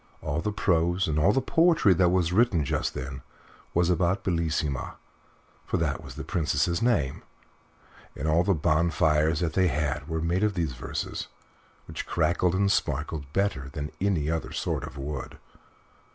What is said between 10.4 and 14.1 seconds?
of these verses, which crackled and sparkled better than